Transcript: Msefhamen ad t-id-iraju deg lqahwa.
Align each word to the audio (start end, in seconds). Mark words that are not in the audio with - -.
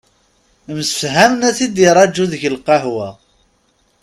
Msefhamen 0.77 1.41
ad 1.49 1.55
t-id-iraju 1.57 2.25
deg 2.31 2.41
lqahwa. 2.55 3.09